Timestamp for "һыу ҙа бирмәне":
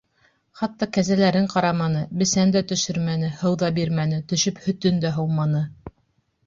3.43-4.23